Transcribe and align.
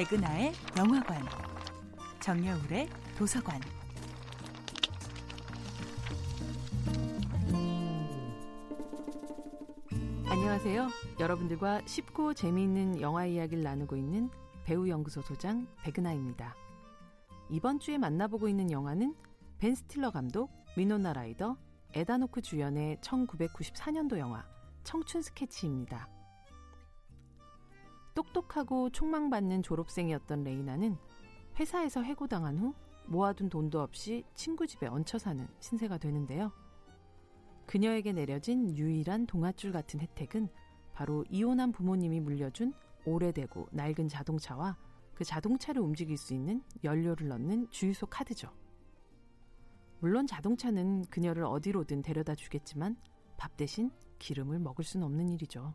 백은하의 0.00 0.54
영화관, 0.78 1.22
정여울의 2.20 2.88
도서관. 3.18 3.60
안녕하세요. 10.24 10.88
여러분들과 11.20 11.82
쉽고 11.84 12.32
재미있는 12.32 13.02
영화 13.02 13.26
이야기를 13.26 13.62
나누고 13.62 13.98
있는 13.98 14.30
배우연구소 14.64 15.20
소장 15.20 15.66
백은하입니다. 15.82 16.56
이번 17.50 17.78
주에 17.78 17.98
만나보고 17.98 18.48
있는 18.48 18.70
영화는 18.70 19.14
벤 19.58 19.74
스틸러 19.74 20.12
감독, 20.12 20.50
위노나 20.78 21.12
라이더, 21.12 21.58
에단 21.92 22.13
호크 22.13 22.40
주연의 22.40 22.96
1994년도 23.02 24.16
영화 24.16 24.46
청춘 24.82 25.20
스케치입니다. 25.20 26.08
똑똑하고 28.50 28.90
촉망받는 28.90 29.62
졸업생이었던 29.62 30.44
레이나는 30.44 30.96
회사에서 31.58 32.02
해고당한 32.02 32.58
후 32.58 32.74
모아둔 33.06 33.48
돈도 33.48 33.80
없이 33.80 34.24
친구 34.34 34.66
집에 34.66 34.86
얹혀 34.86 35.18
사는 35.18 35.46
신세가 35.60 35.98
되는데요. 35.98 36.52
그녀에게 37.66 38.12
내려진 38.12 38.76
유일한 38.76 39.26
동아줄 39.26 39.72
같은 39.72 40.00
혜택은 40.00 40.48
바로 40.92 41.24
이혼한 41.30 41.72
부모님이 41.72 42.20
물려준 42.20 42.72
오래되고 43.04 43.68
낡은 43.72 44.08
자동차와 44.08 44.76
그 45.14 45.24
자동차를 45.24 45.80
움직일 45.80 46.16
수 46.16 46.34
있는 46.34 46.62
연료를 46.84 47.28
넣는 47.28 47.70
주유소 47.70 48.06
카드죠. 48.06 48.52
물론 50.00 50.26
자동차는 50.26 51.04
그녀를 51.06 51.44
어디로든 51.44 52.02
데려다 52.02 52.34
주겠지만 52.34 52.96
밥 53.36 53.56
대신 53.56 53.90
기름을 54.18 54.58
먹을 54.58 54.84
수는 54.84 55.06
없는 55.06 55.28
일이죠. 55.28 55.74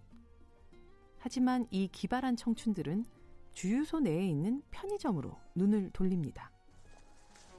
하지만 1.25 1.65
이 1.71 1.87
기발한 1.87 2.37
청춘들은 2.37 3.03
주유소 3.55 3.99
내에 3.99 4.27
있는 4.27 4.61
편의점으로 4.69 5.35
눈을 5.55 5.89
돌립니다. 5.91 6.51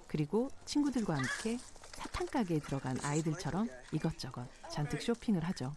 그리고 0.06 0.48
친구들과 0.64 1.16
함께 1.16 1.58
사탕 1.96 2.28
가게에 2.28 2.60
들어간 2.60 2.96
아이들처럼 3.02 3.66
이것저것 3.90 4.46
잔뜩 4.70 5.02
쇼핑을 5.02 5.42
하죠. 5.46 5.74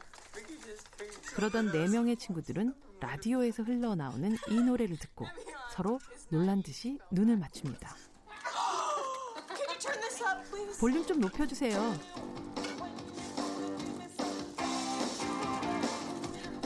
그러던 1.33 1.71
네 1.71 1.87
명의 1.87 2.15
친구들은 2.15 2.75
라디오에서 2.99 3.63
흘러나오는 3.63 4.37
이 4.51 4.61
노래를 4.61 4.95
듣고 4.99 5.25
서로 5.73 5.97
놀란 6.29 6.61
듯이 6.61 6.99
눈을 7.09 7.37
맞춥니다. 7.37 7.95
볼륨 10.79 11.07
좀 11.07 11.19
높여주세요. 11.21 12.38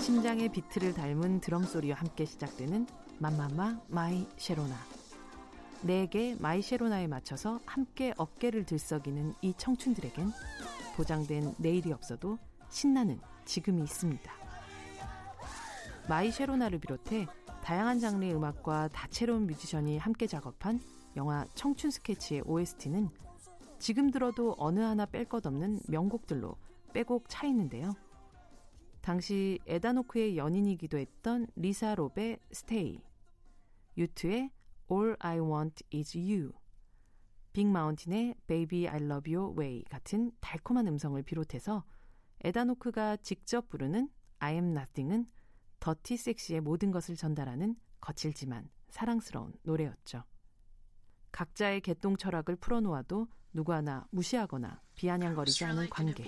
심장의 0.03 0.49
비트를 0.49 0.93
닮은 0.93 1.39
드럼 1.39 1.63
소리와 1.63 1.95
함께 1.95 2.25
시작되는 2.25 2.87
맘마마 3.19 3.79
마이 3.87 4.27
쉐로나. 4.35 4.75
내게 5.81 6.35
마이 6.41 6.61
쉐로나에 6.61 7.07
맞춰서 7.07 7.61
함께 7.65 8.13
어깨를 8.17 8.65
들썩이는 8.65 9.33
이 9.41 9.53
청춘들에겐 9.55 10.29
보장된 10.97 11.55
내일이 11.57 11.93
없어도 11.93 12.37
신나는 12.69 13.21
지금이 13.45 13.81
있습니다. 13.83 14.29
My 16.09 16.33
Sharona를 16.33 16.79
비롯해 16.79 17.25
다양한 17.63 18.01
장르의 18.01 18.35
음악과 18.35 18.89
다채로운 18.89 19.47
뮤지션이 19.47 19.97
함께 19.99 20.27
작업한 20.27 20.81
영화 21.15 21.45
청춘 21.55 21.91
스케치의 21.91 22.41
OST는 22.45 23.09
지금 23.79 24.11
들어도 24.11 24.53
어느 24.57 24.81
하나 24.81 25.05
뺄 25.05 25.23
것 25.23 25.45
없는 25.45 25.79
명곡들로 25.87 26.57
빼곡 26.91 27.29
차 27.29 27.47
있는데요. 27.47 27.93
당시 29.03 29.59
에다노크의 29.67 30.37
연인이기도 30.37 30.97
했던 30.97 31.45
리사 31.57 31.93
롭의 31.93 32.39
스테이, 32.53 33.03
유투의 33.97 34.49
All 34.89 35.17
I 35.19 35.39
Want 35.39 35.83
Is 35.93 36.17
You, 36.17 36.53
빅마운틴의 37.51 38.35
Baby 38.47 38.87
I 38.87 39.03
Love 39.03 39.35
Your 39.35 39.59
Way 39.59 39.83
같은 39.89 40.31
달콤한 40.39 40.87
음성을 40.87 41.21
비롯해서 41.21 41.83
에다노크가 42.45 43.17
직접 43.17 43.67
부르는 43.67 44.09
I 44.39 44.53
Am 44.53 44.67
Nothing은 44.69 45.27
더티 45.81 46.15
섹시의 46.15 46.61
모든 46.61 46.91
것을 46.91 47.17
전달하는 47.17 47.75
거칠지만 47.99 48.69
사랑스러운 48.87 49.51
노래였죠. 49.63 50.23
각자의 51.33 51.81
개똥 51.81 52.15
철학을 52.15 52.55
풀어놓아도 52.55 53.27
누구 53.51 53.73
하나 53.73 54.07
무시하거나 54.11 54.81
비아냥거리지 54.95 55.65
않은 55.65 55.89
관계. 55.89 56.23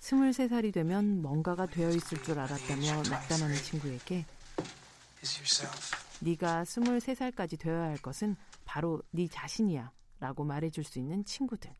23살이 0.00 0.72
되면 0.72 1.20
뭔가가 1.22 1.66
되어 1.66 1.90
있을 1.90 2.22
줄 2.22 2.38
알았다며 2.38 3.02
낙담하는 3.02 3.54
친구에게 3.56 4.24
네가 6.20 6.64
23살까지 6.64 7.58
되어야 7.58 7.82
할 7.82 7.96
것은 7.98 8.36
바로 8.64 9.02
네 9.10 9.28
자신이야 9.28 9.92
라고 10.20 10.44
말해줄 10.44 10.84
수 10.84 10.98
있는 10.98 11.24
친구들. 11.24 11.72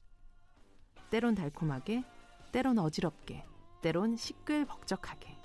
때론 1.11 1.35
달콤하게, 1.35 2.05
때론 2.53 2.79
어지럽게, 2.79 3.45
때론 3.83 4.17
시끌벅적하게. 4.17 5.37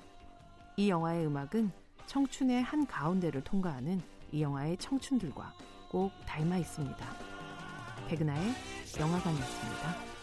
이 0.77 0.89
영화의 0.89 1.25
음악은 1.25 1.71
청춘의 2.07 2.63
한 2.63 2.85
가운데를 2.85 3.43
통과하는 3.43 4.01
이 4.31 4.41
영화의 4.41 4.77
청춘들과 4.77 5.53
꼭 5.89 6.11
닮아 6.25 6.57
있습니다. 6.57 7.15
백은하의 8.07 8.53
영화관이었습니다. 8.99 10.14